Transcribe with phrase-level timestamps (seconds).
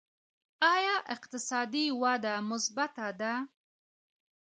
[0.73, 3.33] آیا اقتصادي وده مثبته ده؟